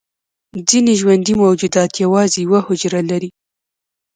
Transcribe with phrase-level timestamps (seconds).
[0.69, 3.29] ځینې ژوندي موجودات یوازې یوه حجره لري